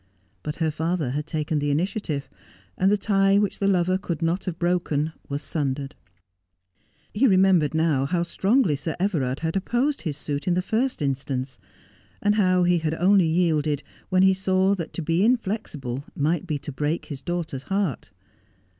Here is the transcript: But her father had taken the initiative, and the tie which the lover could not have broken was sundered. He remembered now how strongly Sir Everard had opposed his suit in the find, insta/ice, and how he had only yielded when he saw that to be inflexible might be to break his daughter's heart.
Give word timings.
But 0.41 0.55
her 0.55 0.71
father 0.71 1.11
had 1.11 1.27
taken 1.27 1.59
the 1.59 1.69
initiative, 1.69 2.27
and 2.75 2.91
the 2.91 2.97
tie 2.97 3.37
which 3.37 3.59
the 3.59 3.67
lover 3.67 3.99
could 3.99 4.23
not 4.23 4.45
have 4.45 4.57
broken 4.57 5.13
was 5.29 5.43
sundered. 5.43 5.93
He 7.13 7.27
remembered 7.27 7.75
now 7.75 8.07
how 8.07 8.23
strongly 8.23 8.75
Sir 8.75 8.95
Everard 8.99 9.41
had 9.41 9.55
opposed 9.55 10.01
his 10.01 10.17
suit 10.17 10.47
in 10.47 10.55
the 10.55 10.63
find, 10.63 10.89
insta/ice, 10.89 11.59
and 12.19 12.33
how 12.33 12.63
he 12.63 12.79
had 12.79 12.95
only 12.95 13.27
yielded 13.27 13.83
when 14.09 14.23
he 14.23 14.33
saw 14.33 14.73
that 14.73 14.91
to 14.93 15.03
be 15.03 15.23
inflexible 15.23 16.03
might 16.15 16.47
be 16.47 16.57
to 16.57 16.71
break 16.71 17.05
his 17.05 17.21
daughter's 17.21 17.61
heart. 17.69 18.11